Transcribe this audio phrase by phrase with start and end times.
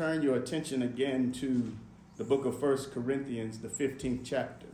[0.00, 1.76] turn your attention again to
[2.16, 4.68] the book of First Corinthians, the 15th chapter.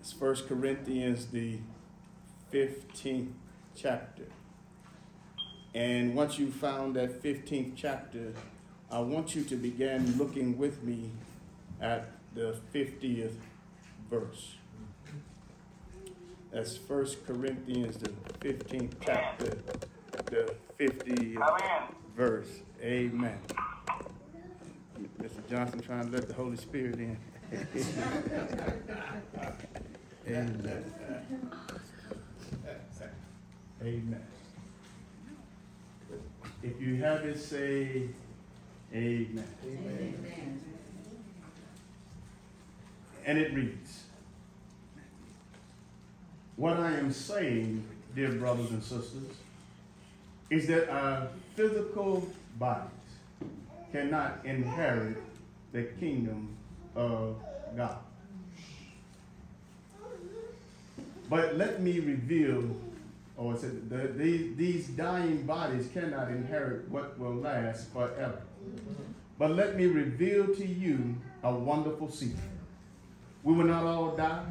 [0.00, 1.60] It's First Corinthians, the
[2.52, 3.30] 15th
[3.76, 4.24] chapter.
[5.76, 8.32] And once you found that 15th chapter,
[8.90, 11.12] I want you to begin looking with me
[11.80, 13.36] at the 50th
[14.10, 14.56] verse.
[16.50, 18.10] That's First Corinthians, the
[18.40, 19.56] 15th chapter,
[20.24, 22.48] the 50th verse.
[22.82, 23.38] Amen.
[25.20, 25.48] Mr.
[25.50, 27.16] Johnson trying to let the Holy Spirit in.
[30.28, 30.84] Amen.
[33.82, 34.22] Amen.
[36.62, 38.08] If you have it, say
[38.92, 39.44] amen.
[39.64, 40.60] amen.
[43.24, 44.04] And it reads
[46.56, 47.84] What I am saying,
[48.14, 49.30] dear brothers and sisters,
[50.50, 52.26] is that our physical
[52.58, 52.90] bodies
[53.92, 55.16] cannot inherit
[55.72, 56.56] the kingdom
[56.94, 57.36] of
[57.76, 57.98] God.
[61.28, 62.76] But let me reveal,
[63.36, 68.40] or oh, said, the, these, these dying bodies cannot inherit what will last forever.
[69.38, 72.38] But let me reveal to you a wonderful secret.
[73.42, 74.46] We will not all die,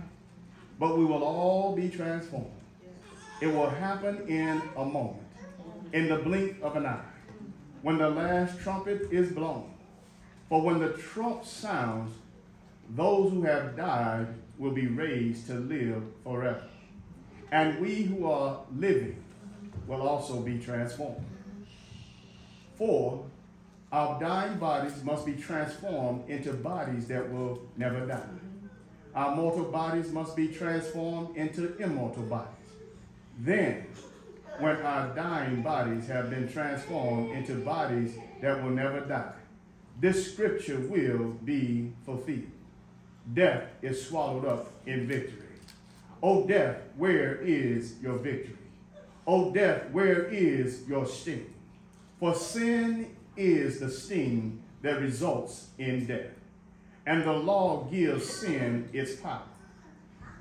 [0.79, 2.51] but we will all be transformed.
[3.41, 5.23] It will happen in a moment,
[5.93, 7.14] in the blink of an eye
[7.85, 9.71] when the last trumpet is blown.
[10.49, 12.15] For when the trump sounds,
[12.89, 14.25] those who have died
[14.57, 16.63] will be raised to live forever.
[17.51, 19.23] And we who are living
[19.85, 21.23] will also be transformed.
[22.75, 23.23] For
[23.91, 28.29] our dying bodies must be transformed into bodies that will never die.
[29.13, 32.49] Our mortal bodies must be transformed into immortal bodies.
[33.37, 33.85] Then
[34.59, 39.33] when our dying bodies have been transformed into bodies that will never die.
[39.99, 42.51] This scripture will be fulfilled.
[43.33, 45.47] Death is swallowed up in victory.
[46.21, 48.57] O death, where is your victory?
[49.27, 51.53] O death, where is your sting?
[52.19, 56.31] For sin is the sting that results in death.
[57.05, 59.43] And the law gives sin its power.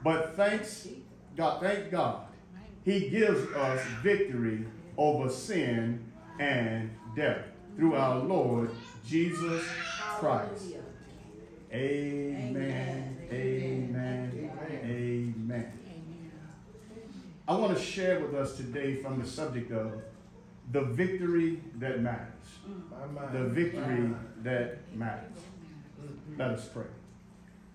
[0.02, 0.88] But thanks
[1.36, 2.26] God, thank God
[2.84, 6.04] he gives us victory over sin
[6.38, 7.44] and death
[7.76, 8.70] through our Lord
[9.06, 9.64] Jesus
[10.18, 10.74] Christ.
[11.72, 13.16] Amen.
[13.32, 14.50] Amen.
[14.84, 15.72] Amen.
[17.46, 19.92] I want to share with us today from the subject of
[20.72, 22.28] the victory that matters.
[23.32, 25.36] The victory that matters.
[26.38, 26.84] Let us pray.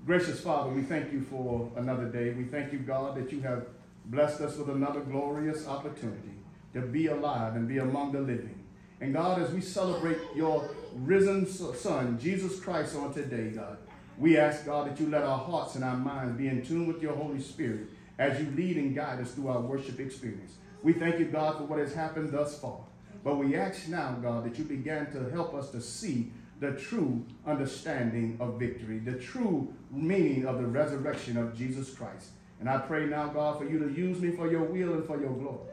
[0.05, 2.31] Gracious Father, we thank you for another day.
[2.31, 3.65] We thank you, God, that you have
[4.09, 6.33] blessed us with another glorious opportunity
[6.73, 8.63] to be alive and be among the living.
[9.01, 13.77] And God, as we celebrate your risen Son, Jesus Christ, on today, God,
[14.17, 17.01] we ask, God, that you let our hearts and our minds be in tune with
[17.01, 17.87] your Holy Spirit
[18.17, 20.55] as you lead and guide us through our worship experience.
[20.83, 22.79] We thank you, God, for what has happened thus far.
[23.23, 27.25] But we ask now, God, that you begin to help us to see the true
[27.45, 32.31] understanding of victory, the true meaning of the resurrection of Jesus Christ.
[32.59, 35.19] And I pray now, God, for you to use me for your will and for
[35.19, 35.71] your glory.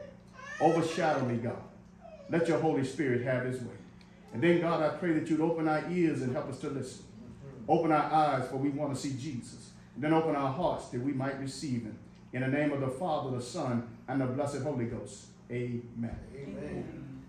[0.59, 1.61] Overshadow me, God.
[2.29, 3.75] Let your Holy Spirit have his way.
[4.33, 7.03] And then, God, I pray that you'd open our ears and help us to listen.
[7.67, 9.71] Open our eyes, for we want to see Jesus.
[9.95, 11.97] And then open our hearts that we might receive him.
[12.33, 15.27] In the name of the Father, the Son, and the blessed Holy Ghost.
[15.51, 16.17] Amen.
[16.35, 17.23] Amen.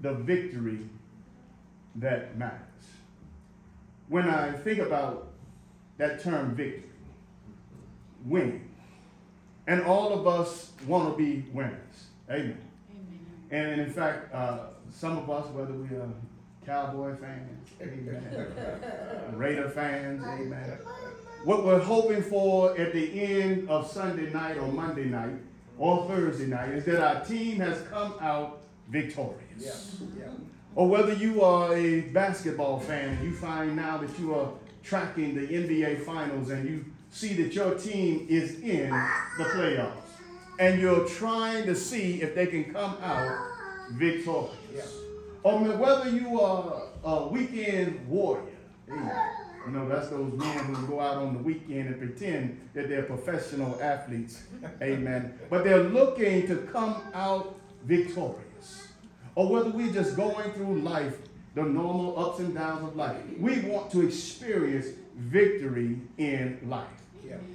[0.00, 0.80] The victory
[1.96, 2.58] that matters.
[4.08, 5.28] When I think about
[5.98, 6.89] that term victory,
[8.24, 8.68] winning,
[9.66, 12.06] and all of us want to be winners.
[12.30, 12.58] Amen.
[12.90, 13.26] Amen.
[13.50, 16.08] And in fact, uh, some of us, whether we are
[16.64, 18.52] Cowboy fans, amen,
[19.32, 20.78] Raider fans, amen,
[21.44, 25.36] what we're hoping for at the end of Sunday night or Monday night
[25.78, 28.60] or Thursday night is that our team has come out
[28.90, 29.96] victorious.
[30.16, 30.24] Yeah.
[30.26, 30.32] Yeah
[30.74, 35.34] or whether you are a basketball fan and you find now that you are tracking
[35.34, 39.92] the NBA finals and you see that your team is in the playoffs
[40.58, 43.50] and you're trying to see if they can come out
[43.92, 44.54] victorious.
[44.74, 44.82] Yeah.
[45.44, 48.44] Oh, or whether you are a weekend warrior.
[48.88, 53.02] You know, that's those men who go out on the weekend and pretend that they're
[53.02, 54.42] professional athletes.
[54.82, 55.38] Amen.
[55.48, 58.88] But they're looking to come out victorious
[59.34, 61.16] or whether we're just going through life,
[61.54, 63.16] the normal ups and downs of life.
[63.38, 64.86] We want to experience
[65.16, 66.88] victory in life.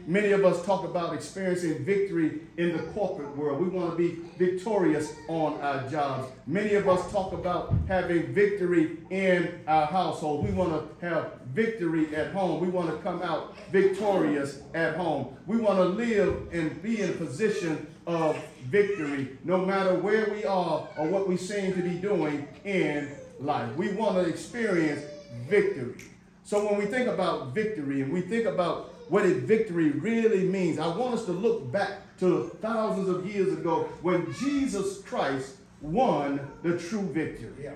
[0.08, 3.60] Many of us talk about experiencing victory in the corporate world.
[3.60, 6.32] We want to be victorious on our jobs.
[6.46, 10.46] Many of us talk about having victory in our household.
[10.46, 12.62] We want to have victory at home.
[12.62, 15.36] We want to come out victorious at home.
[15.48, 20.46] We want to live and be in a position of victory no matter where we
[20.46, 23.76] are or what we seem to be doing in life.
[23.76, 25.02] We want to experience
[25.50, 25.96] victory.
[26.44, 30.88] So when we think about victory and we think about what victory really means, I
[30.88, 36.78] want us to look back to thousands of years ago when Jesus Christ won the
[36.78, 37.70] true victory.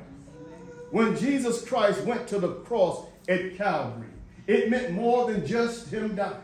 [0.91, 4.07] When Jesus Christ went to the cross at Calvary,
[4.47, 6.41] it meant more than just him dying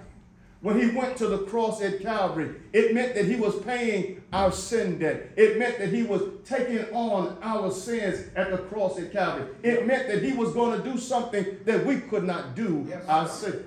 [0.65, 4.51] when he went to the cross at Calvary, it meant that he was paying our
[4.51, 5.29] sin debt.
[5.37, 9.53] It meant that he was taking on our sins at the cross at Calvary.
[9.61, 13.07] It meant that he was going to do something that we could not do yes,
[13.07, 13.63] ourselves.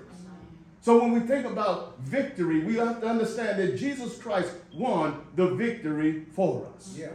[0.81, 5.49] So when we think about victory, we have to understand that Jesus Christ won the
[5.49, 6.95] victory for us.
[6.97, 7.09] Yeah.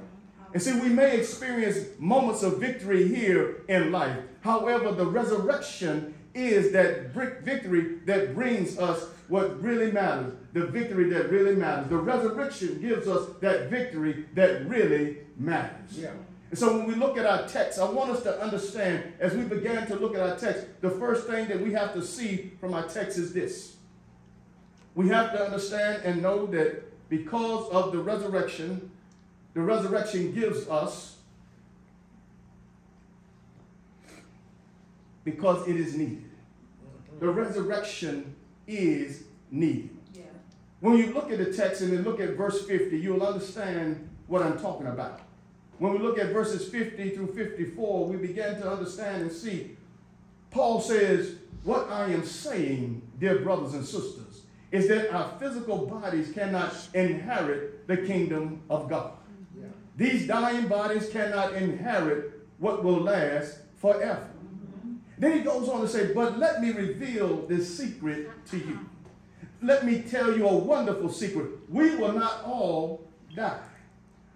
[0.53, 4.17] And see, we may experience moments of victory here in life.
[4.41, 11.32] However, the resurrection is that victory that brings us what really matters, the victory that
[11.32, 11.89] really matters.
[11.89, 15.98] The resurrection gives us that victory that really matters.
[15.98, 16.12] Yeah.
[16.54, 19.44] And so when we look at our text, I want us to understand as we
[19.44, 22.76] began to look at our text, the first thing that we have to see from
[22.76, 23.78] our text is this.
[24.94, 28.92] We have to understand and know that because of the resurrection,
[29.56, 31.18] the resurrection gives us
[35.24, 36.30] because it is needed.
[37.20, 38.36] The resurrection
[38.68, 39.90] is needed.
[40.14, 40.26] Yeah.
[40.82, 44.44] When you look at the text and then look at verse 50, you'll understand what
[44.44, 45.20] I'm talking about.
[45.84, 49.75] When we look at verses 50 through 54, we begin to understand and see.
[50.50, 51.36] Paul says,
[51.66, 57.86] What I am saying, dear brothers and sisters, is that our physical bodies cannot inherit
[57.86, 59.12] the kingdom of God.
[59.60, 59.66] Yeah.
[59.98, 64.30] These dying bodies cannot inherit what will last forever.
[65.18, 68.80] Then he goes on to say, But let me reveal this secret to you.
[69.62, 71.50] Let me tell you a wonderful secret.
[71.68, 73.60] We will not all die,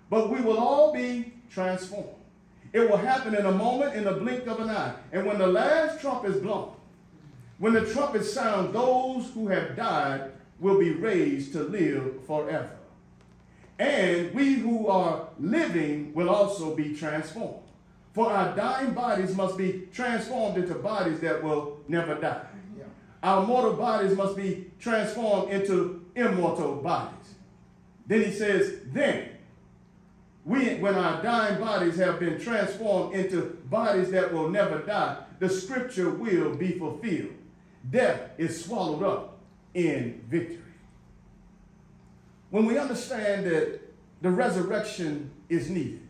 [0.10, 2.10] but we will all be transformed.
[2.74, 4.94] It will happen in a moment, in the blink of an eye.
[5.12, 6.74] And when the last trump is blown,
[7.60, 12.72] when the trumpet sounds, those who have died will be raised to live forever.
[13.80, 17.64] And we who are living will also be transformed.
[18.14, 22.48] For our dying bodies must be transformed into bodies that will never die.
[22.76, 22.86] Yeah.
[23.22, 27.36] Our mortal bodies must be transformed into immortal bodies.
[28.08, 29.30] Then he says, then,
[30.48, 35.50] we, when our dying bodies have been transformed into bodies that will never die, the
[35.50, 37.34] scripture will be fulfilled.
[37.92, 39.40] death is swallowed up
[39.74, 40.64] in victory.
[42.50, 43.82] When we understand that
[44.22, 46.08] the resurrection is needed,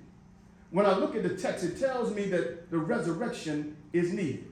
[0.70, 4.46] when I look at the text, it tells me that the resurrection is needed.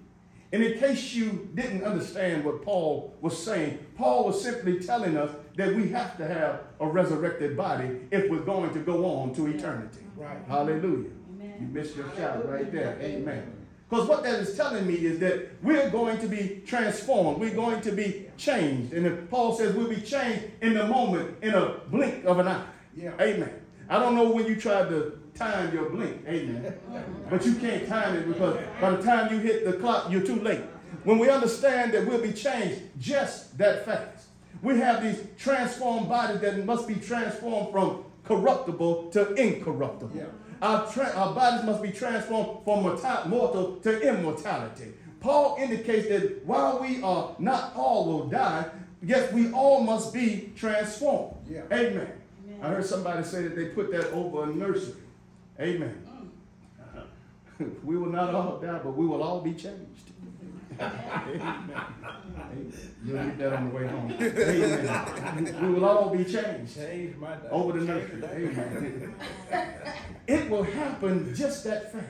[0.52, 5.30] And in case you didn't understand what Paul was saying, Paul was simply telling us
[5.56, 9.48] that we have to have a resurrected body if we're going to go on to
[9.48, 10.00] eternity.
[10.16, 10.38] Right.
[10.48, 11.10] Hallelujah.
[11.34, 11.56] Amen.
[11.62, 12.98] You missed your shout right there.
[13.02, 13.52] Amen.
[13.90, 17.40] Because what that is telling me is that we're going to be transformed.
[17.40, 18.94] We're going to be changed.
[18.94, 22.48] And if Paul says we'll be changed in the moment, in a blink of an
[22.48, 22.66] eye.
[22.96, 23.12] Yeah.
[23.22, 23.54] Amen.
[23.88, 26.24] I don't know when you tried to time your blink.
[26.28, 26.74] Amen.
[27.30, 30.40] But you can't time it because by the time you hit the clock, you're too
[30.40, 30.62] late.
[31.04, 34.25] When we understand that we'll be changed just that fast,
[34.66, 40.18] we have these transformed bodies that must be transformed from corruptible to incorruptible.
[40.18, 40.26] Yeah.
[40.62, 44.94] Our, tra- our bodies must be transformed from mortal to immortality.
[45.20, 48.66] Paul indicates that while we are not all will die,
[49.04, 51.36] yet we all must be transformed.
[51.48, 51.62] Yeah.
[51.72, 52.12] Amen.
[52.48, 52.60] Amen.
[52.64, 55.02] I heard somebody say that they put that over a nursery.
[55.60, 55.96] Amen.
[56.98, 57.76] Mm.
[57.84, 60.12] we will not all die, but we will all be changed.
[60.80, 62.74] Amen.
[63.04, 64.12] You'll read that on the way home.
[64.20, 65.58] Amen.
[65.62, 66.80] We will all be changed
[67.52, 68.24] over the nursery.
[68.24, 69.16] Amen.
[70.28, 72.06] It will happen just that fast.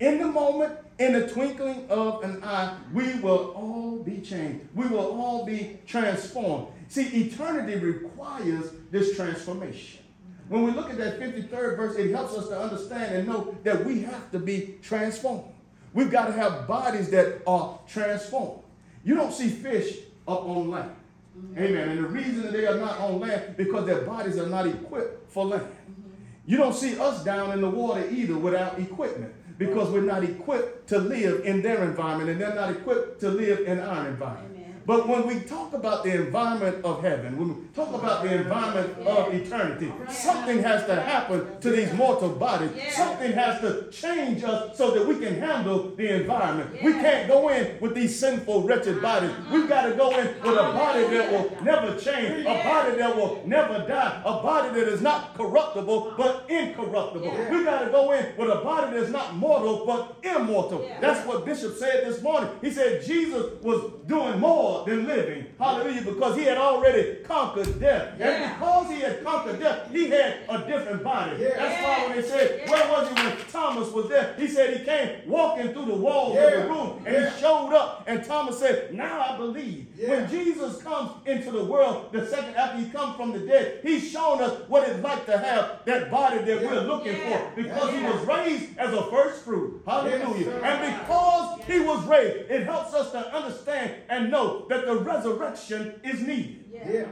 [0.00, 4.66] In the moment, in the twinkling of an eye, we will all be changed.
[4.74, 6.68] We will all be transformed.
[6.88, 10.00] See, eternity requires this transformation.
[10.48, 13.84] When we look at that 53rd verse, it helps us to understand and know that
[13.84, 15.51] we have to be transformed.
[15.94, 18.62] We've got to have bodies that are transformed.
[19.04, 20.94] You don't see fish up on land.
[21.36, 21.58] Mm-hmm.
[21.58, 21.88] Amen.
[21.90, 25.46] And the reason they are not on land because their bodies are not equipped for
[25.46, 25.62] land.
[25.62, 26.10] Mm-hmm.
[26.46, 30.88] You don't see us down in the water either without equipment because we're not equipped
[30.88, 34.51] to live in their environment and they're not equipped to live in our environment.
[34.84, 39.06] But when we talk about the environment of heaven, when we talk about the environment
[39.06, 42.70] of eternity, something has to happen to these mortal bodies.
[42.90, 46.72] Something has to change us so that we can handle the environment.
[46.82, 49.20] We can't go in with these sinful, wretched uh-huh.
[49.20, 49.36] bodies.
[49.52, 53.16] We've got to go in with a body that will never change, a body that
[53.16, 57.30] will never die, a body that is not corruptible but incorruptible.
[57.50, 60.90] We've got to go in with a body that's not mortal but immortal.
[61.00, 62.50] That's what Bishop said this morning.
[62.60, 65.46] He said Jesus was doing more more than living.
[65.58, 66.02] Hallelujah.
[66.02, 68.14] Because he had already conquered death.
[68.18, 68.28] Yeah.
[68.28, 71.36] And because he had conquered death, he had a different body.
[71.40, 71.56] Yeah.
[71.56, 74.34] That's why when they said, where was he when Thomas was there?
[74.38, 76.42] He said he came walking through the walls yeah.
[76.42, 78.04] of the room and he showed up.
[78.06, 79.86] And Thomas said, now I believe.
[79.96, 84.10] When Jesus comes into the world, the second after he comes from the dead, he's
[84.10, 87.52] shown us what it's like to have that body that we're looking for.
[87.54, 89.82] Because he was raised as a first fruit.
[89.86, 90.50] Hallelujah.
[90.60, 96.00] and because he was raised, it helps us to understand and know that the resurrection
[96.02, 96.64] is needed.
[96.72, 97.04] Yeah.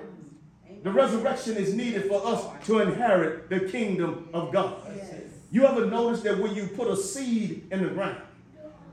[0.82, 4.80] The resurrection is needed for us to inherit the kingdom of God.
[4.96, 5.14] Yes.
[5.52, 8.22] You ever notice that when you put a seed in the ground,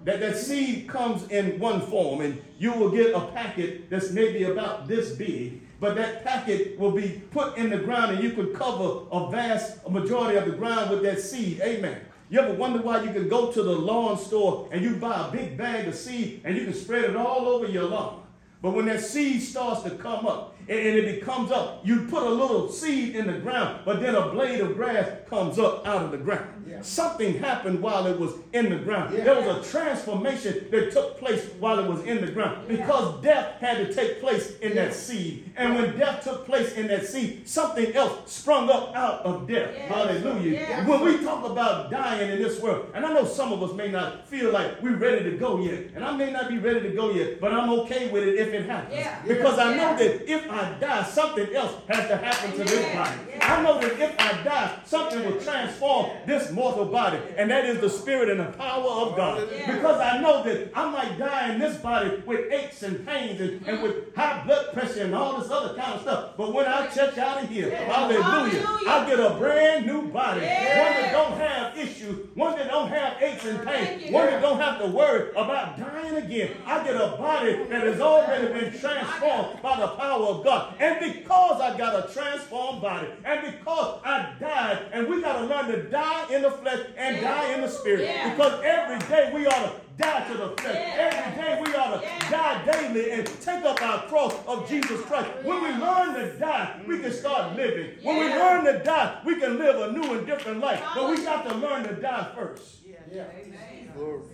[0.04, 4.44] that that seed comes in one form and you will get a packet that's maybe
[4.44, 8.54] about this big, but that packet will be put in the ground and you could
[8.54, 11.62] cover a vast a majority of the ground with that seed.
[11.62, 12.02] Amen.
[12.30, 15.32] You ever wonder why you can go to the lawn store and you buy a
[15.32, 18.27] big bag of seed and you can spread it all over your lawn?
[18.62, 22.30] But when that seed starts to come up and, it becomes up, you put a
[22.30, 26.12] little seed in the ground, but then a blade of grass comes up out of
[26.12, 26.57] the ground.
[26.68, 26.82] Yeah.
[26.82, 29.16] Something happened while it was in the ground.
[29.16, 29.24] Yeah.
[29.24, 33.60] There was a transformation that took place while it was in the ground because death
[33.60, 35.52] had to take place in that seed.
[35.56, 39.74] And when death took place in that seed, something else sprung up out of death.
[39.76, 40.84] Hallelujah.
[40.86, 43.90] When we talk about dying in this world, and I know some of us may
[43.90, 46.90] not feel like we're ready to go yet, and I may not be ready to
[46.90, 49.28] go yet, but I'm okay with it if it happens.
[49.28, 53.20] Because I know that if I die, something else has to happen to this body.
[53.48, 57.80] I know that if I die, something will transform this mortal body, and that is
[57.80, 59.50] the spirit and the power of God.
[59.50, 63.66] Because I know that I might die in this body with aches and pains and,
[63.66, 66.32] and with high blood pressure and all this other kind of stuff.
[66.36, 70.42] But when I check out of here, hallelujah, I get a brand new body.
[70.42, 74.60] One that don't have issues, one that don't have aches and pains, one that don't
[74.60, 76.52] have to worry about dying again.
[76.66, 80.76] I get a body that has already been transformed by the power of God.
[80.80, 85.46] And because I got a transformed body, and because I died, and we got to
[85.46, 87.22] learn to die in the flesh and yeah.
[87.22, 88.02] die in the spirit.
[88.02, 88.30] Yeah.
[88.32, 90.76] Because every day we ought to die to the flesh.
[90.76, 91.12] Yeah.
[91.14, 95.30] Every day we ought to die daily and take up our cross of Jesus Christ.
[95.44, 97.98] When we learn to die, we can start living.
[98.04, 100.84] When we learn to die, we can live a new and different life.
[100.96, 102.78] But we got to learn to die first.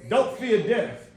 [0.09, 1.09] Don't fear death.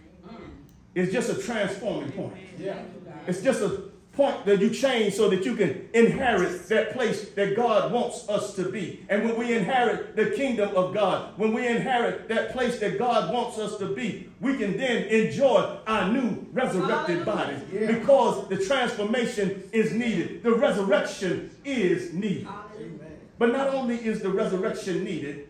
[0.94, 2.34] It's just a transforming point.
[2.58, 2.82] Yeah.
[3.26, 3.85] It's just a
[4.16, 8.54] point that you change so that you can inherit that place that God wants us
[8.54, 9.04] to be.
[9.10, 13.32] And when we inherit the kingdom of God, when we inherit that place that God
[13.32, 17.92] wants us to be, we can then enjoy our new resurrected bodies Yeah.
[17.92, 20.42] because the transformation is needed.
[20.42, 22.48] The resurrection is needed.
[22.76, 22.98] Amen.
[23.38, 25.48] But not only is the resurrection needed,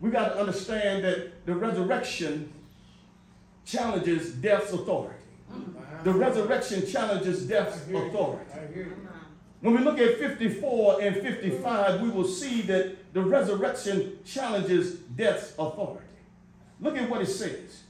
[0.00, 2.52] we got to understand that the resurrection
[3.64, 5.14] challenges death's authority.
[6.04, 8.08] The resurrection challenges death's I hear you.
[8.08, 8.44] authority.
[8.54, 9.08] I hear you.
[9.60, 15.52] When we look at 54 and 55, we will see that the resurrection challenges death's
[15.58, 16.06] authority.
[16.80, 17.82] Look at what it says.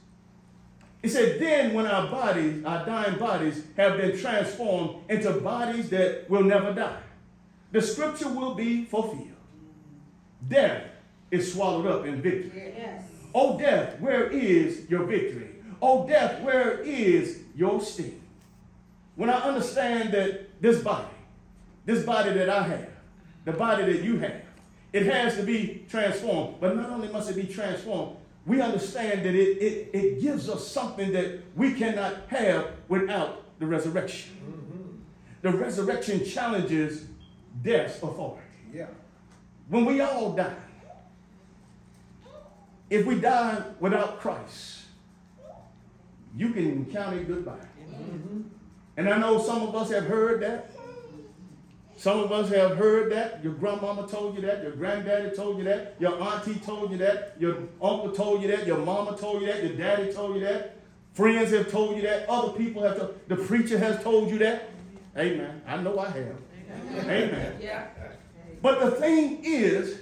[1.01, 6.29] It said, Then when our bodies, our dying bodies, have been transformed into bodies that
[6.29, 7.01] will never die,
[7.71, 9.29] the scripture will be fulfilled.
[10.47, 10.83] Death
[11.31, 12.73] is swallowed up in victory.
[12.77, 13.03] Yes.
[13.33, 15.47] Oh, death, where is your victory?
[15.81, 18.21] Oh, death, where is your sting?
[19.15, 21.07] When I understand that this body,
[21.85, 22.89] this body that I have,
[23.45, 24.41] the body that you have,
[24.93, 26.57] it has to be transformed.
[26.59, 30.67] But not only must it be transformed, we understand that it, it, it gives us
[30.67, 34.37] something that we cannot have without the resurrection.
[35.41, 37.05] The resurrection challenges
[37.63, 38.41] death's authority
[38.73, 38.87] Yeah.
[39.69, 40.53] when we all die,
[42.89, 44.80] if we die without Christ,
[46.35, 47.53] you can count it goodbye.
[47.79, 48.41] Mm-hmm.
[48.97, 50.71] And I know some of us have heard that.
[51.97, 53.43] Some of us have heard that.
[53.43, 54.63] Your grandmama told you that.
[54.63, 55.95] Your granddaddy told you that.
[55.99, 57.35] Your auntie told you that.
[57.39, 58.65] Your uncle told you that.
[58.65, 59.63] Your mama told you that.
[59.63, 60.77] Your daddy told you that.
[61.13, 62.27] Friends have told you that.
[62.27, 63.19] Other people have told.
[63.27, 64.71] The preacher has told you that.
[65.17, 65.61] Amen.
[65.67, 66.37] I know I have.
[67.03, 67.57] Amen.
[67.61, 67.87] Yeah.
[68.61, 69.99] But the thing is,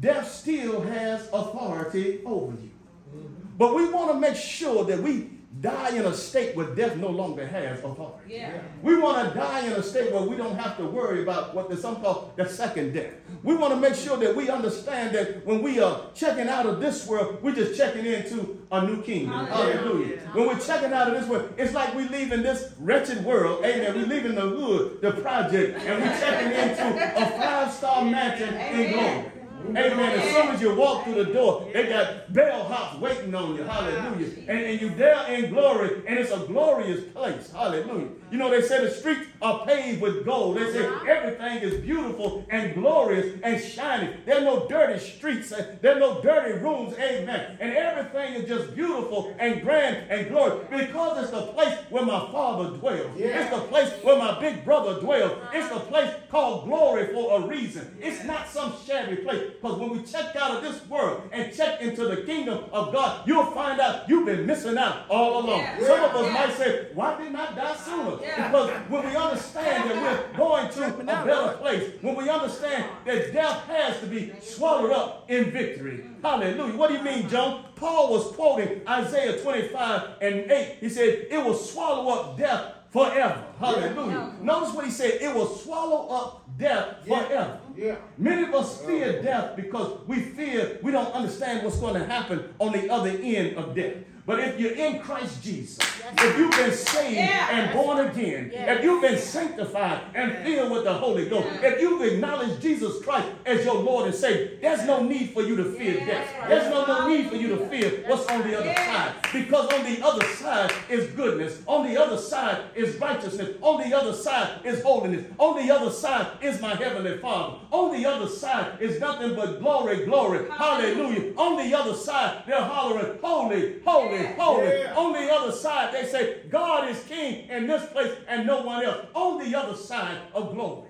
[0.00, 2.70] death still has authority over you.
[3.14, 3.47] Mm-hmm.
[3.58, 7.08] But we want to make sure that we die in a state where death no
[7.08, 8.34] longer has authority.
[8.34, 8.60] Yeah.
[8.82, 11.68] We want to die in a state where we don't have to worry about what
[11.68, 13.14] the some call the second death.
[13.42, 16.78] We want to make sure that we understand that when we are checking out of
[16.80, 19.46] this world, we're just checking into a new kingdom.
[19.46, 19.76] Hallelujah.
[19.78, 20.18] Hallelujah.
[20.32, 23.64] When we're checking out of this world, it's like we're leaving this wretched world.
[23.64, 23.94] Amen.
[23.96, 29.32] We're leaving the hood, the project, and we're checking into a five-star mansion in glory.
[29.76, 30.18] Amen.
[30.18, 33.62] As soon as you walk through the door, they got bellhops waiting on you.
[33.62, 34.32] Hallelujah.
[34.48, 37.50] And, and you there in glory, and it's a glorious place.
[37.52, 38.08] Hallelujah.
[38.30, 40.58] You know, they say the streets are paved with gold.
[40.58, 41.04] They say uh-huh.
[41.08, 44.14] everything is beautiful and glorious and shining.
[44.26, 45.50] There are no dirty streets.
[45.80, 46.94] There are no dirty rooms.
[46.98, 47.56] Amen.
[47.60, 52.30] And everything is just beautiful and grand and glorious because it's the place where my
[52.30, 53.10] father dwells.
[53.16, 53.40] Yeah.
[53.40, 55.32] It's the place where my big brother dwells.
[55.54, 55.78] It's uh-huh.
[55.78, 57.96] the place called glory for a reason.
[58.00, 59.52] It's not some shabby place.
[59.60, 63.26] Because when we check out of this world and check into the kingdom of God,
[63.26, 65.60] you'll find out you've been missing out all along.
[65.60, 65.78] Yeah.
[65.86, 66.32] Some of us Yeah.
[66.32, 68.18] might say, why didn't I die sooner?
[68.22, 68.48] Yeah.
[68.50, 73.32] Because when we understand that we're going to a better place, when we understand that
[73.32, 76.04] death has to be swallowed up in victory.
[76.22, 76.76] Hallelujah.
[76.76, 77.64] What do you mean, John?
[77.74, 80.76] Paul was quoting Isaiah 25 and 8.
[80.80, 83.44] He said, it will swallow up death forever.
[83.58, 84.32] Hallelujah.
[84.40, 87.24] Notice what he said, it will swallow up death Yeah.
[87.24, 87.60] forever.
[87.76, 87.96] Yeah.
[88.16, 88.86] Many of us oh.
[88.86, 93.10] fear death because we fear we don't understand what's going to happen on the other
[93.10, 93.94] end of death.
[94.28, 95.78] But if you're in Christ Jesus,
[96.18, 97.48] if you've been saved Yeah.
[97.50, 98.74] and born again, Yeah.
[98.74, 103.26] if you've been sanctified and filled with the Holy Ghost, if you've acknowledged Jesus Christ
[103.46, 106.28] as your Lord and Savior, there's no need for you to fear death.
[106.46, 109.12] There's no, no need for you to fear what's on the other side.
[109.32, 111.62] Because on the other side is goodness.
[111.66, 113.56] On the other side is righteousness.
[113.62, 115.24] On the other side is holiness.
[115.38, 117.54] On the other side is my heavenly Father.
[117.70, 120.40] On the other side is nothing but glory, glory.
[120.50, 121.32] Hallelujah.
[121.38, 124.32] On the other side, they're hollering, holy, holy, Yeah.
[124.34, 124.66] holy.
[124.66, 124.94] Yeah.
[124.96, 128.84] On the other side, they say, God is king in this place and no one
[128.84, 129.06] else.
[129.14, 130.88] On the other side of glory.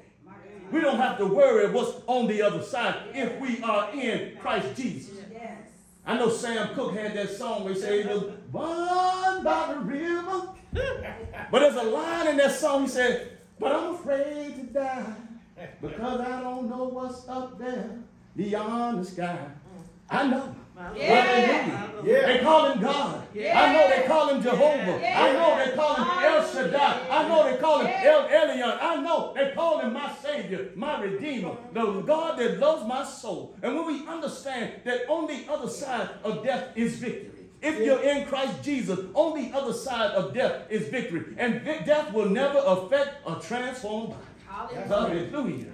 [0.71, 4.77] We don't have to worry what's on the other side if we are in Christ
[4.77, 5.17] Jesus.
[6.05, 9.81] I know Sam Cooke had that song where he said he was born by the
[9.81, 10.49] river.
[11.51, 15.15] but there's a line in that song he said, but I'm afraid to die
[15.83, 17.99] because I don't know what's up there
[18.37, 19.39] beyond the sky.
[20.09, 20.55] I know.
[20.97, 21.23] Yeah.
[21.23, 22.03] Hallelujah.
[22.05, 22.27] Yeah.
[22.27, 23.23] They call him God.
[23.35, 24.99] I know they call him Jehovah.
[25.01, 25.23] Yeah.
[25.23, 27.09] I know they call him El Shaddai.
[27.11, 28.79] I know they call him El Elyon.
[28.81, 33.57] I know they call him my Savior, my Redeemer, the God that loves my soul.
[33.63, 37.33] And when we understand that on the other side of death is victory.
[37.61, 41.35] If you're in Christ Jesus, on the other side of death is victory.
[41.39, 44.23] And vi- death will never affect a transformed body.
[44.67, 45.67] Hallelujah.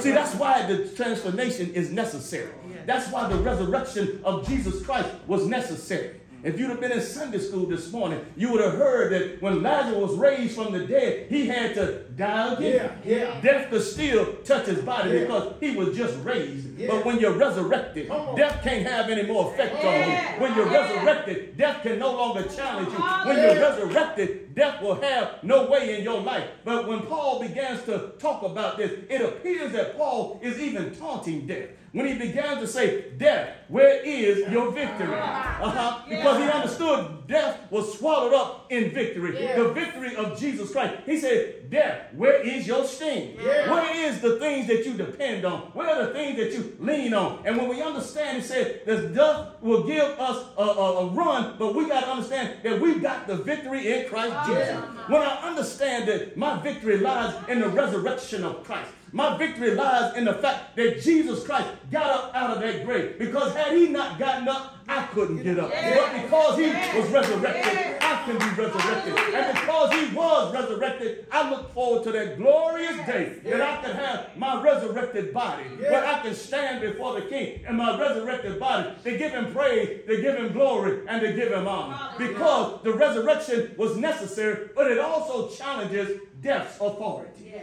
[0.00, 2.52] See, that's why the transformation is necessary.
[2.86, 6.20] That's why the resurrection of Jesus Christ was necessary.
[6.42, 9.60] If you'd have been in Sunday school this morning, you would have heard that when
[9.62, 12.92] Lazarus was raised from the dead, he had to die again.
[13.04, 13.40] Yeah, yeah.
[13.40, 15.20] Death could still touch his body Yeah.
[15.20, 16.78] because he was just raised.
[16.78, 16.88] Yeah.
[16.90, 20.16] But when you're resurrected, death can't have any more effect on you.
[20.40, 20.88] When you're Yeah.
[20.94, 22.98] resurrected, death can no longer challenge you.
[23.28, 26.44] When you're resurrected, death will have no way in your life.
[26.64, 31.46] But when Paul begins to talk about this, it appears that Paul is even taunting
[31.48, 31.68] death.
[31.92, 35.14] When he began to say, Death, where is your victory?
[35.14, 36.02] Uh-huh.
[36.08, 39.40] Because he understood death was swallowed up in victory.
[39.40, 39.62] Yeah.
[39.62, 40.96] The victory of Jesus Christ.
[41.06, 43.36] He said, Death, where is your sting?
[43.40, 43.70] Yeah.
[43.70, 45.60] Where is the things that you depend on?
[45.72, 47.46] Where are the things that you lean on?
[47.46, 51.56] And when we understand, he said, that death will give us a, a, a run,
[51.58, 54.76] but we got to understand that we've got the victory in Christ Jesus.
[55.08, 58.90] When I understand that my victory lies in the resurrection of Christ.
[59.12, 63.18] My victory lies in the fact that Jesus Christ got up out of that grave.
[63.18, 65.70] Because had he not gotten up, I couldn't get up.
[65.70, 66.66] But because he
[66.98, 69.18] was resurrected, I can be resurrected.
[69.34, 73.96] And because he was resurrected, I look forward to that glorious day that I can
[73.96, 78.90] have my resurrected body, where I can stand before the king in my resurrected body
[79.04, 82.14] to give him praise, to give him glory, and to give him honor.
[82.18, 87.54] Because the resurrection was necessary, but it also challenges death's authority.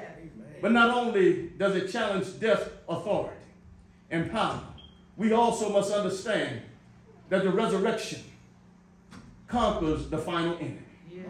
[0.66, 3.36] But not only does it challenge death's authority
[4.10, 4.64] and power,
[5.16, 6.60] we also must understand
[7.30, 8.24] that the resurrection
[9.48, 10.80] conquers the final enemy.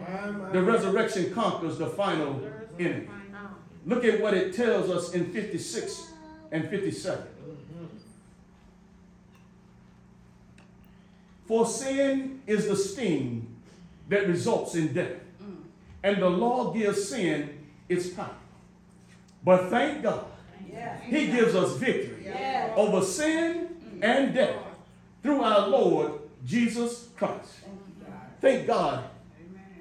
[0.08, 3.08] My, my, The resurrection conquers the final enemy.
[3.84, 6.12] Look at what it tells us in 56
[6.50, 7.26] and 57.
[11.44, 13.54] For sin is the sting
[14.08, 15.20] that results in death,
[16.02, 18.30] and the law gives sin its power.
[19.46, 20.26] But thank God,
[21.04, 22.28] He gives us victory
[22.74, 24.56] over sin and death
[25.22, 27.60] through our Lord Jesus Christ.
[28.40, 29.04] Thank God,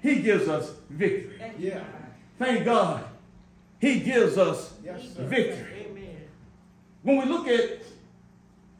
[0.04, 1.42] He gives us victory.
[1.58, 1.84] Yeah.
[2.38, 3.06] Thank God,
[3.80, 4.72] He gives us
[5.18, 5.88] victory.
[7.02, 7.80] When we look at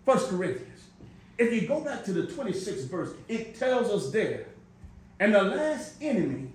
[0.06, 0.84] 1 Corinthians,
[1.40, 4.46] if you go back to the 26th verse, it tells us there,
[5.20, 6.52] and the last enemy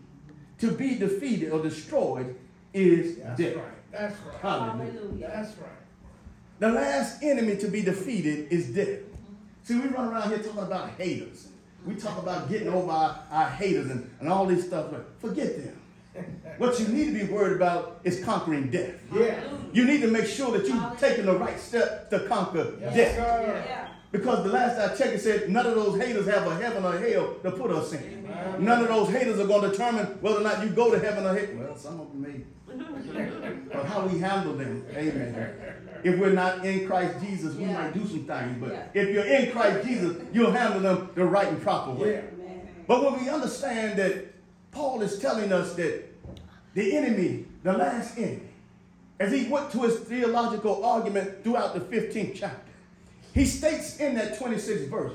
[0.59, 2.37] to be defeated or destroyed
[2.73, 3.57] is That's death.
[3.57, 3.80] right.
[3.93, 4.41] That's right.
[4.41, 5.31] Hallelujah.
[5.35, 5.71] That's right.
[6.59, 9.01] The last enemy to be defeated is death.
[9.63, 11.49] See, we run around here talking about haters.
[11.87, 15.57] We talk about getting over our, our haters and, and all this stuff, but forget
[15.65, 15.77] them.
[16.59, 18.95] What you need to be worried about is conquering death.
[19.15, 19.41] Yeah.
[19.73, 23.17] You need to make sure that you're taking the right step to conquer Yes, death.
[23.17, 23.89] sir.
[24.13, 26.99] Because the last I checked, it said none of those haters have a heaven or
[26.99, 28.29] hell to put us in.
[28.59, 31.25] None of those haters are going to determine whether or not you go to heaven
[31.25, 31.49] or hell.
[31.55, 32.45] Well, some of them may.
[33.73, 35.55] but how we handle them, amen.
[36.03, 38.57] If we're not in Christ Jesus, we might do some things.
[38.61, 42.13] But if you're in Christ Jesus, you'll handle them the right and proper way.
[42.13, 42.21] Yeah.
[42.87, 44.27] But when we understand that
[44.73, 46.05] Paul is telling us that
[46.75, 48.43] the enemy, the last enemy,
[49.19, 52.70] as he went to his theological argument throughout the 15th chapter,
[53.35, 55.13] he states in that 26th verse,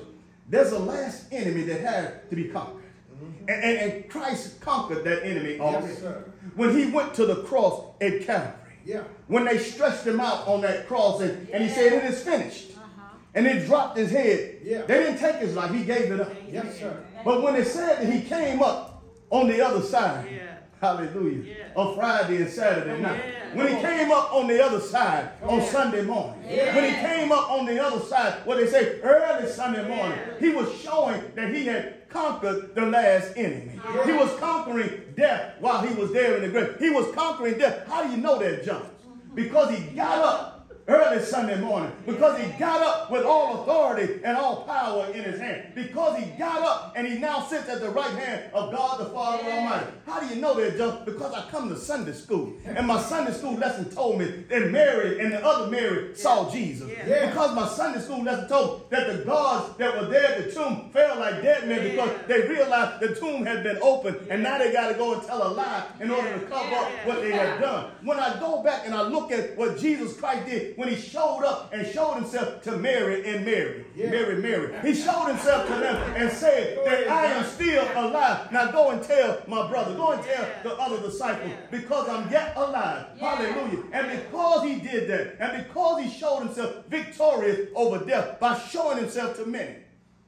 [0.49, 2.84] there's a last enemy that had to be conquered.
[3.13, 3.49] Mm-hmm.
[3.49, 5.95] And, and- and Christ conquered that enemy already.
[5.95, 6.23] sir.
[6.56, 8.54] when he went to the cross at Calvary.
[8.86, 9.04] Yeah.
[9.28, 12.71] When they stretched him out on that cross and, and he said, It is finished.
[12.78, 13.01] Uh-huh.
[13.34, 14.58] And he dropped his head.
[14.63, 14.84] Yeah.
[14.84, 16.32] They didn't take his life, he gave it up.
[16.47, 17.04] Yes, sir.
[17.23, 20.54] But when it said that he came up on the other side, Yeah.
[20.86, 21.54] Hallelujah, Yeah.
[21.76, 23.58] on Friday and Saturday night, Yeah.
[23.58, 27.50] when he came up on the other side on Sunday morning, when he came up
[27.52, 31.65] on the other side, what they say early Sunday morning, he was showing that he
[31.65, 33.80] had conquered the last enemy.
[34.06, 36.76] He was conquering death while he was there in the grave.
[36.80, 37.88] He was conquering death.
[37.88, 38.82] How do you know that, John?
[38.84, 39.36] Mm-hmm.
[39.36, 40.54] Because he got up
[40.88, 45.39] early Sunday morning because he got up with all authority and all power in his
[45.39, 45.74] hand.
[45.74, 49.06] Because he got up and he now sits at the right hand of God the
[49.06, 49.88] Father Almighty.
[50.06, 51.04] How do you know that, John?
[51.06, 55.19] Because I come to Sunday school and my Sunday school lesson told me that Mary
[55.19, 56.89] and the other Mary saw Jesus.
[56.89, 57.30] Yeah.
[57.30, 60.52] Because my Sunday school lesson told me that the guards that were there at the
[60.52, 64.60] tomb fell like dead men because they realized the tomb had been opened and now
[64.60, 67.32] they got to go and tell a lie in order to cover up what they
[67.32, 67.91] had done.
[68.04, 71.43] When I go back and I look at what Jesus Christ did when he showed
[71.43, 74.09] up and showed himself to Mary and Mary, Yeah.
[74.09, 78.51] Mary, Mary, he showed himself to them and said that I am still alive.
[78.51, 82.53] Now go and tell my brother, go and tell the other disciples because I'm yet
[82.55, 83.07] alive.
[83.19, 83.83] Hallelujah.
[83.91, 88.97] And because he did that, and because he showed himself victorious over death by showing
[88.97, 89.77] himself to many.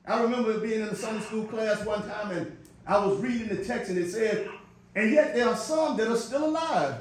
[0.06, 3.66] I remember being in a Sunday school class one time and I was reading the
[3.66, 4.50] text and it said,
[4.96, 6.96] and yet there are some that are still alive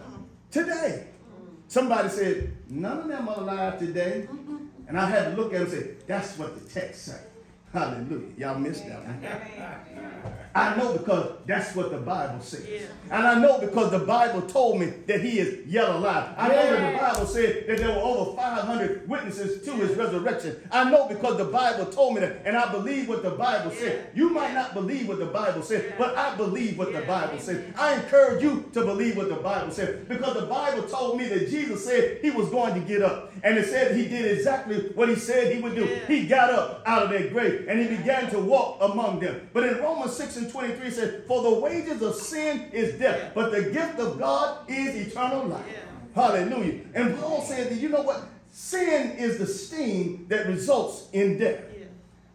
[0.50, 1.06] today.
[1.06, 1.54] Mm.
[1.68, 4.26] Somebody said, none of them are alive today.
[4.31, 4.57] Mm-hmm.
[4.88, 7.20] And I had to look at them and say, that's what the text say.
[7.72, 8.29] Hallelujah.
[8.38, 9.20] Y'all missed that one.
[10.57, 12.66] I know because that's what the Bible says.
[12.66, 12.87] Yeah.
[13.11, 16.35] And I know because the Bible told me that he is yet alive.
[16.38, 20.57] I know that the Bible said that there were over 500 witnesses to his resurrection.
[20.73, 24.09] I know because the Bible told me that, and I believe what the Bible said.
[24.14, 27.75] You might not believe what the Bible said, but I believe what the Bible said.
[27.77, 31.51] I encourage you to believe what the Bible said because the Bible told me that
[31.51, 33.33] Jesus said he was going to get up.
[33.45, 35.85] And it said he did exactly what he said he would do.
[36.07, 39.49] He got up out of that grave and he began to walk among them.
[39.53, 43.32] But in Romans 6 and and 23 says, For the wages of sin is death,
[43.35, 45.64] but the gift of God is eternal life.
[46.14, 46.80] Hallelujah.
[46.94, 48.22] And Paul said that, you know what?
[48.50, 51.61] Sin is the sting that results in death.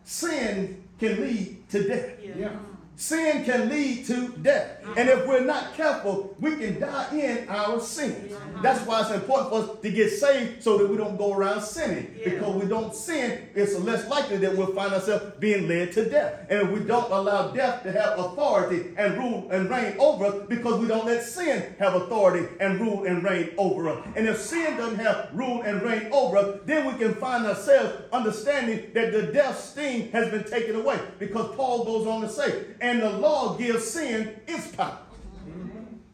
[0.04, 2.20] Sin can lead to death.
[2.38, 2.50] Yeah
[2.96, 4.78] sin can lead to death.
[4.96, 8.34] And if we're not careful, we can die in our sins.
[8.62, 11.62] That's why it's important for us to get saved so that we don't go around
[11.62, 12.16] sinning.
[12.24, 16.46] Because we don't sin, it's less likely that we'll find ourselves being led to death.
[16.50, 20.46] And if we don't allow death to have authority and rule and reign over us,
[20.48, 24.08] because we don't let sin have authority and rule and reign over us.
[24.16, 28.04] And if sin doesn't have rule and reign over us, then we can find ourselves
[28.12, 31.00] understanding that the death sting has been taken away.
[31.18, 34.98] Because Paul goes on to say, and and the law gives sin its power.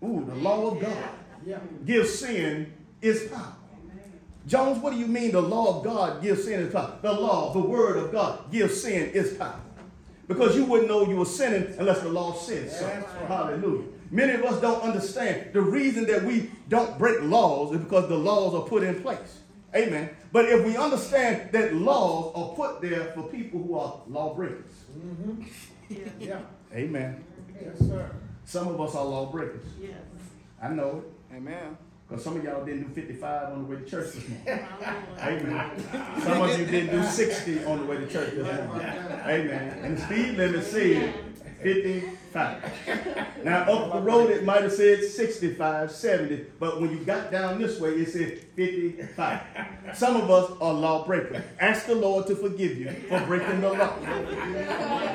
[0.04, 1.10] Ooh, the law of God
[1.86, 3.56] gives sin its power.
[4.46, 7.00] Jones, what do you mean the law of God gives sin its power?
[7.02, 9.60] The law, the word of God gives sin its power.
[10.28, 12.86] Because you wouldn't know you were sinning unless the law said so.
[13.28, 13.86] Hallelujah.
[14.12, 18.18] Many of us don't understand the reason that we don't break laws is because the
[18.18, 19.40] laws are put in place.
[19.76, 20.10] Amen.
[20.32, 24.72] But if we understand that laws are put there for people who are lawbreakers.
[24.98, 25.44] Mm-hmm.
[25.90, 26.00] Yeah.
[26.20, 26.40] yeah.
[26.74, 27.24] Amen.
[27.62, 28.12] Yes, sir.
[28.46, 29.66] Some of us are lawbreakers.
[29.82, 29.94] Yes.
[30.62, 31.36] I know it.
[31.36, 31.78] Amen.
[32.08, 34.66] Because some of y'all didn't do 55 on the way to church this morning.
[35.20, 36.22] Amen.
[36.22, 38.88] Some of you didn't do 60 on the way to church this morning.
[38.88, 39.80] Amen.
[39.84, 41.14] And the speed limit said
[41.62, 43.44] 55.
[43.44, 47.60] Now, up the road, it might have said 65, 70, but when you got down
[47.60, 49.42] this way, it said 55.
[49.94, 51.44] Some of us are lawbreakers.
[51.60, 53.98] Ask the Lord to forgive you for breaking the law.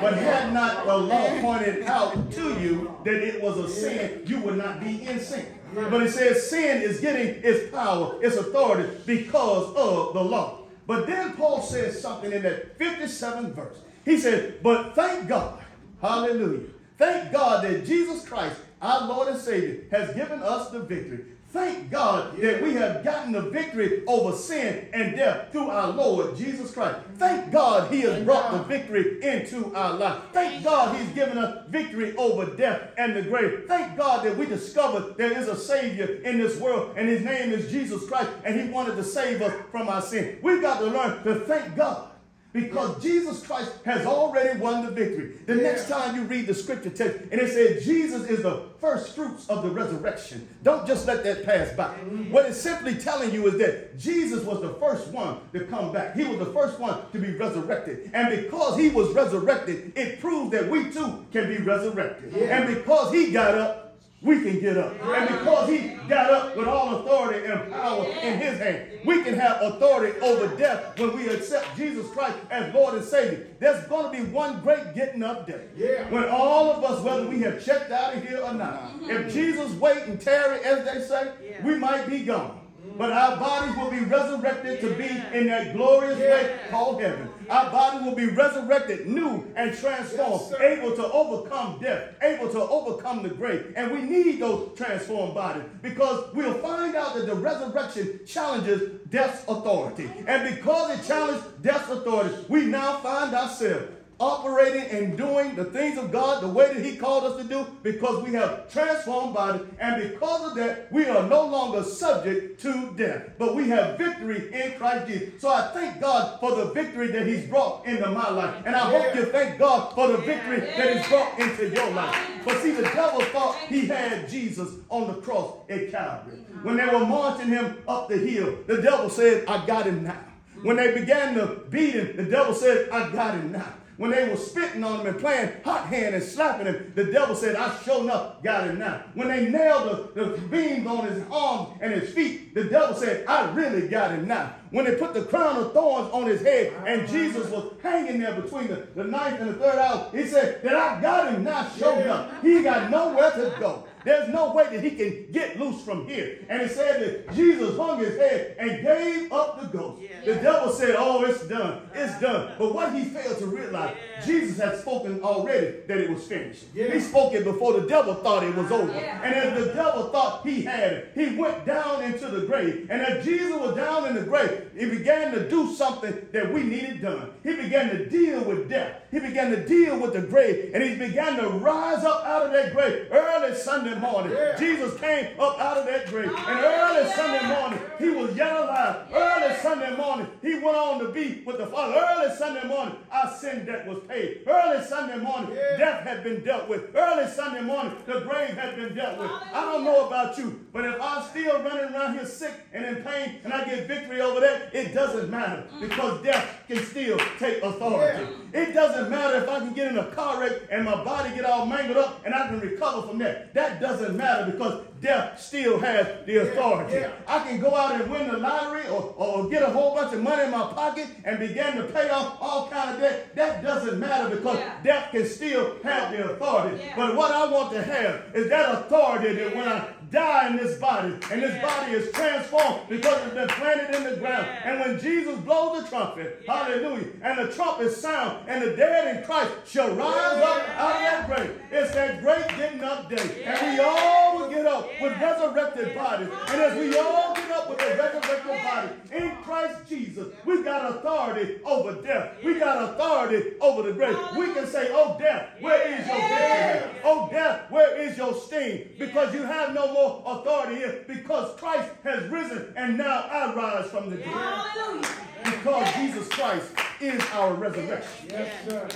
[0.01, 4.39] But had not the law pointed out to you that it was a sin, you
[4.39, 5.45] would not be in sin.
[5.73, 10.59] But it says sin is getting its power, its authority because of the law.
[10.85, 13.77] But then Paul says something in that 57th verse.
[14.03, 15.62] He said, But thank God
[16.03, 16.67] Hallelujah.
[16.97, 21.23] Thank God that Jesus Christ, our Lord and Savior, has given us the victory.
[21.51, 26.35] Thank God that we have gotten the victory over sin and death through our Lord
[26.35, 26.99] Jesus Christ.
[27.17, 30.23] Thank God He has brought the victory into our life.
[30.33, 33.63] Thank God He's given us victory over death and the grave.
[33.67, 37.53] Thank God that we discovered there is a Savior in this world and His name
[37.53, 40.39] is Jesus Christ and He wanted to save us from our sin.
[40.41, 42.09] We've got to learn to thank God
[42.53, 45.33] because Jesus Christ has already won the victory.
[45.45, 45.63] The yeah.
[45.63, 49.49] next time you read the scripture text and it says Jesus is the first fruits
[49.49, 51.95] of the resurrection, don't just let that pass by.
[51.95, 52.31] Mm-hmm.
[52.31, 56.15] What it's simply telling you is that Jesus was the first one to come back.
[56.15, 58.11] He was the first one to be resurrected.
[58.13, 62.33] And because he was resurrected, it proves that we too can be resurrected.
[62.35, 62.57] Yeah.
[62.57, 63.82] And because he got up,
[64.23, 64.93] we can get up.
[65.03, 69.35] And because he got up with all authority and power in his hand, we can
[69.35, 73.47] have authority over death when we accept Jesus Christ as Lord and Savior.
[73.59, 75.65] There's going to be one great getting up day.
[75.75, 76.09] Yeah.
[76.09, 79.09] When all of us, whether we have checked out of here or not, mm-hmm.
[79.09, 81.31] if Jesus wait and tarry, as they say,
[81.63, 82.62] we might be gone.
[82.97, 87.29] But our bodies will be resurrected to be in that glorious way called heaven.
[87.49, 92.59] Our body will be resurrected new and transformed, yes, able to overcome death, able to
[92.59, 93.73] overcome the grave.
[93.75, 99.43] And we need those transformed bodies because we'll find out that the resurrection challenges death's
[99.47, 100.09] authority.
[100.27, 103.87] And because it challenges death's authority, we now find ourselves
[104.23, 107.65] operating and doing the things of God the way that He called us to do
[107.83, 109.67] because we have transformed bodies.
[109.79, 114.49] And because of that, we are no longer subject to death, but we have victory
[114.53, 115.41] in Christ Jesus.
[115.41, 118.63] So I thank God for the victory that He's brought into my life.
[118.65, 119.01] And I yeah.
[119.01, 120.77] hope you thank God for the victory yeah.
[120.77, 122.15] that He's brought into your life.
[122.45, 126.39] But see, the devil thought he had Jesus on the cross at Calvary.
[126.61, 130.23] When they were marching him up the hill, the devil said, I got him now.
[130.61, 133.73] When they began to beat him, the devil said, I got him now.
[133.97, 137.35] When they were spitting on him and playing hot hand and slapping him, the devil
[137.35, 139.03] said, I sure enough got him now.
[139.13, 143.25] When they nailed the, the beams on his arms and his feet, the devil said,
[143.27, 144.55] I really got him now.
[144.71, 148.39] When they put the crown of thorns on his head and Jesus was hanging there
[148.41, 151.69] between the, the ninth and the third hour, he said that I got him now,
[151.69, 152.41] sure enough.
[152.41, 153.85] He got nowhere to go.
[154.03, 156.39] There's no way that he can get loose from here.
[156.49, 160.01] And it said that Jesus hung his head and gave up the ghost.
[160.01, 160.33] Yeah.
[160.33, 161.89] The devil said, Oh, it's done.
[161.93, 162.47] It's done.
[162.47, 162.55] Uh-huh.
[162.59, 163.95] But what he failed to realize,
[164.25, 166.65] Jesus had spoken already that it was finished.
[166.73, 168.91] He spoke it before the devil thought it was over.
[168.91, 172.87] And as the devil thought he had it, he went down into the grave.
[172.89, 176.63] And as Jesus was down in the grave, he began to do something that we
[176.63, 177.31] needed done.
[177.43, 179.01] He began to deal with death.
[179.11, 180.71] He began to deal with the grave.
[180.73, 184.33] And he began to rise up out of that grave early Sunday morning.
[184.33, 184.57] Yeah.
[184.57, 186.29] Jesus came up out of that grave.
[186.29, 189.07] And oh, early Sunday morning, he was yet alive.
[189.13, 191.95] Early Sunday morning, he went on to be with the Father.
[191.95, 194.41] Early Sunday morning, our sin debt was paid.
[194.47, 196.95] Early Sunday morning, death had been dealt with.
[196.95, 199.31] Early Sunday morning, the grave had been dealt with.
[199.31, 203.03] I don't know about you, but if I'm still running around here sick and in
[203.03, 205.81] pain and I get victory over that, it doesn't matter mm.
[205.81, 208.27] because death can still take authority.
[208.53, 211.45] It doesn't matter if I can get in a car wreck and my body get
[211.45, 213.53] all mangled up and I can recover from that.
[213.53, 216.93] That doesn't matter because death still has the authority.
[216.93, 217.13] Yeah, yeah.
[217.27, 220.23] I can go out and win the lottery or, or get a whole bunch of
[220.23, 223.35] money in my pocket and begin to pay off all kind of debt.
[223.35, 224.81] That doesn't matter because yeah.
[224.83, 226.81] death can still have the authority.
[226.95, 230.77] But what I want to have is that authority that when I die in this
[230.77, 234.47] body, and this body is transformed because it's been planted in the ground.
[234.63, 239.23] And when Jesus blows the trumpet, hallelujah, and the trumpet sound, and the dead in
[239.23, 241.59] Christ shall rise up out of that grave.
[241.71, 243.43] It's that great getting up day.
[243.43, 246.29] And we all will get up with resurrected bodies.
[246.49, 250.91] And as we all get up with a resurrected body in Christ Jesus, we've got
[250.91, 252.35] authority over death.
[252.43, 254.15] We got authority over the grave.
[254.37, 257.01] We can say, Oh, death, where is your victory?
[257.03, 258.89] Oh, death, where is your sting?
[258.99, 263.53] Because you have no more more authority here because Christ has risen and now I
[263.53, 264.27] rise from the dead.
[264.27, 265.07] Hallelujah.
[265.43, 268.27] Because Jesus Christ is our resurrection.
[268.29, 268.87] Yes, sir.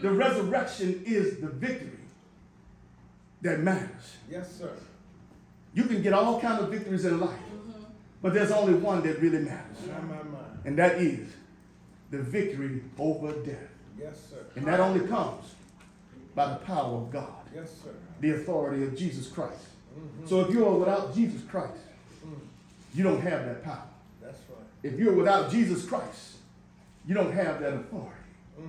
[0.00, 1.98] The resurrection is the victory
[3.42, 4.16] that matters.
[4.30, 4.72] Yes, sir.
[5.74, 7.82] You can get all kinds of victories in life, mm-hmm.
[8.22, 9.76] but there's only one that really matters.
[10.64, 11.28] And that is
[12.10, 13.68] the victory over death.
[13.98, 14.44] Yes, sir.
[14.56, 15.54] And that only comes
[16.34, 17.44] by the power of God.
[17.54, 17.90] Yes, sir.
[18.20, 19.66] The authority of Jesus Christ.
[19.96, 20.26] Mm-hmm.
[20.26, 21.72] So if you are without Jesus Christ,
[22.94, 23.82] you don't have that power.
[24.22, 24.66] That's right.
[24.82, 26.36] If you're without Jesus Christ,
[27.06, 28.10] you don't have that authority.
[28.60, 28.68] Mm.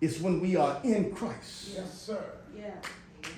[0.00, 2.22] It's when we are in Christ yes, sir.
[2.56, 2.74] Yeah.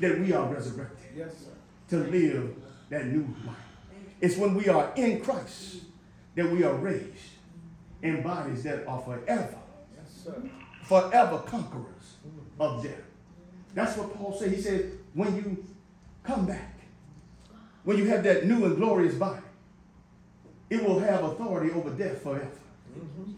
[0.01, 1.53] that we are resurrected yes, sir.
[1.91, 2.55] to live
[2.91, 3.57] that new life.
[4.21, 5.77] It's when we are in Christ
[6.35, 7.37] that we are raised
[8.03, 9.59] in bodies that are forever,
[9.97, 10.43] yes, sir.
[10.83, 12.17] forever conquerors
[12.59, 12.95] of death.
[13.75, 14.53] That's what Paul said.
[14.53, 15.65] He said, when you
[16.29, 16.75] come back.
[17.85, 19.43] When you have that new and glorious body,
[20.69, 22.51] it will have authority over death forever.
[22.97, 23.33] Mm-hmm.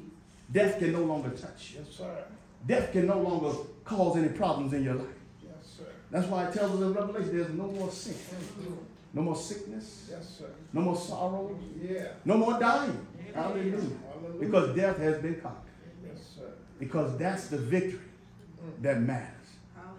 [0.53, 1.79] Death can no longer touch you.
[1.79, 2.25] Yes, sir.
[2.67, 5.07] Death can no longer cause any problems in your life.
[5.43, 5.85] Yes, sir.
[6.11, 8.15] That's why it tells us in Revelation there's no more sin.
[8.15, 8.75] Mm-hmm.
[9.15, 10.09] No more sickness.
[10.11, 10.51] Yes, sir.
[10.73, 11.57] No more sorrow.
[11.81, 12.09] Yeah.
[12.25, 13.07] No more dying.
[13.33, 13.73] Hallelujah.
[13.73, 14.41] Hallelujah.
[14.41, 15.63] Because death has been conquered.
[16.05, 16.51] Yes, sir.
[16.81, 18.83] Because that's the victory mm.
[18.83, 19.37] that matters.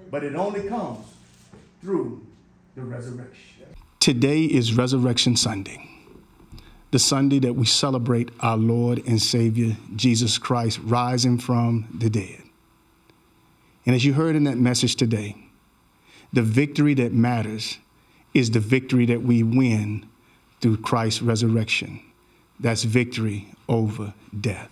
[0.09, 1.07] But it only comes
[1.81, 2.25] through
[2.75, 3.65] the resurrection.
[3.99, 5.89] Today is Resurrection Sunday,
[6.91, 12.41] the Sunday that we celebrate our Lord and Savior Jesus Christ rising from the dead.
[13.85, 15.35] And as you heard in that message today,
[16.33, 17.77] the victory that matters
[18.33, 20.07] is the victory that we win
[20.61, 21.99] through Christ's resurrection.
[22.59, 24.69] That's victory over death.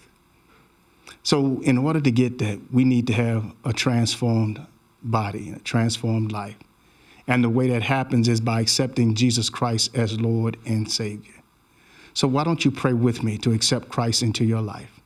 [1.23, 4.65] So, in order to get that, we need to have a transformed
[5.03, 6.55] body, a transformed life.
[7.29, 11.35] And the way that happens is by accepting Jesus Christ as Lord and Savior.
[12.15, 14.99] So why don't you pray with me to accept Christ into your life?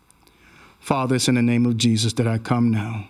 [0.79, 3.09] Father, it's in the name of Jesus that I come now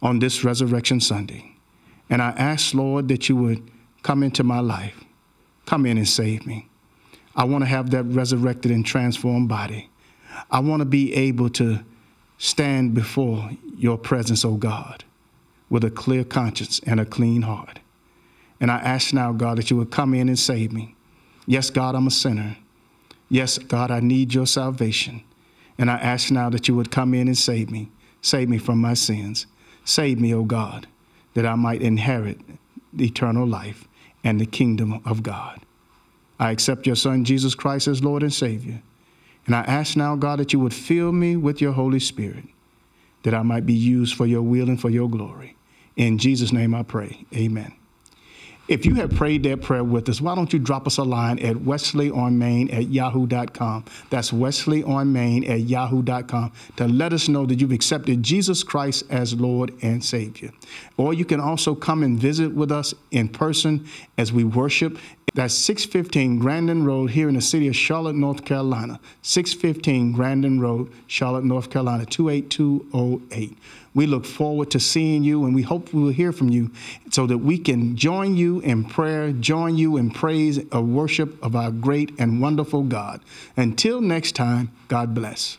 [0.00, 1.54] on this Resurrection Sunday.
[2.08, 3.70] And I ask, Lord, that you would
[4.02, 5.04] come into my life,
[5.66, 6.70] come in and save me.
[7.36, 9.90] I want to have that resurrected and transformed body.
[10.50, 11.80] I want to be able to
[12.38, 15.04] stand before your presence, O oh God,
[15.68, 17.78] with a clear conscience and a clean heart.
[18.62, 20.94] And I ask now, God, that you would come in and save me.
[21.46, 22.56] Yes, God, I'm a sinner.
[23.28, 25.24] Yes, God, I need your salvation.
[25.78, 27.90] And I ask now that you would come in and save me.
[28.20, 29.46] Save me from my sins.
[29.84, 30.86] Save me, O God,
[31.34, 32.38] that I might inherit
[32.96, 33.88] eternal life
[34.22, 35.60] and the kingdom of God.
[36.38, 38.80] I accept your Son, Jesus Christ, as Lord and Savior.
[39.46, 42.44] And I ask now, God, that you would fill me with your Holy Spirit,
[43.24, 45.56] that I might be used for your will and for your glory.
[45.96, 47.26] In Jesus' name I pray.
[47.34, 47.74] Amen.
[48.72, 51.38] If you have prayed that prayer with us, why don't you drop us a line
[51.40, 53.84] at wesleyonmain at yahoo.com.
[54.08, 59.74] That's wesleyonmain at yahoo.com to let us know that you've accepted Jesus Christ as Lord
[59.82, 60.52] and Savior.
[60.96, 64.96] Or you can also come and visit with us in person as we worship
[65.34, 69.00] That's 615 Grandin Road here in the city of Charlotte, North Carolina.
[69.22, 73.56] 615 Grandin Road, Charlotte, North Carolina, 28208.
[73.94, 76.70] We look forward to seeing you and we hope we will hear from you
[77.10, 81.54] so that we can join you in prayer, join you in praise of worship of
[81.54, 83.20] our great and wonderful God.
[83.56, 85.58] Until next time, God bless.